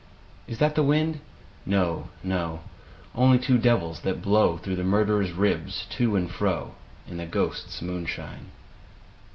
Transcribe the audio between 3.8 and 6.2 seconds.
that blow Through the murderer's ribs to